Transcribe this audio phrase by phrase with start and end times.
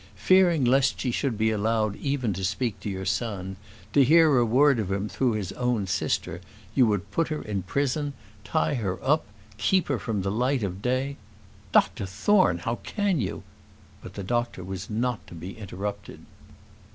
[0.15, 3.55] Fearing lest she should be allowed even to speak to your son,
[3.93, 6.41] to hear a word of him through his own sister,
[6.73, 9.25] you would put her in prison, tie her up,
[9.59, 11.17] keep her from the light of day"
[11.71, 12.57] "Dr Thorne!
[12.57, 13.43] how can you"
[14.01, 16.25] But the doctor was not to be interrupted.